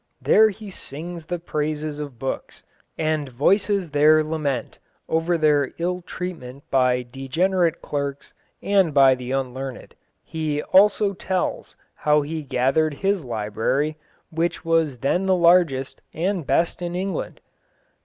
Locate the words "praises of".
1.37-2.17